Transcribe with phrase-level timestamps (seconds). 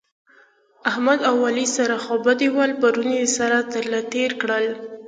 [0.89, 4.65] احمد او علي سره خوابدي ول؛ پرون يې سره تر له تېر کړل